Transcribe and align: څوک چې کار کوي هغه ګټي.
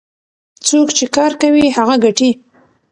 څوک 0.67 0.87
چې 0.97 1.05
کار 1.15 1.31
کوي 1.41 1.65
هغه 1.77 1.95
ګټي. 2.03 2.31